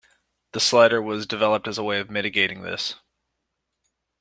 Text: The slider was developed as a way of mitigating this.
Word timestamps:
The 0.53 0.59
slider 0.59 0.99
was 0.99 1.27
developed 1.27 1.67
as 1.67 1.77
a 1.77 1.83
way 1.83 1.99
of 1.99 2.09
mitigating 2.09 2.63
this. 2.63 2.95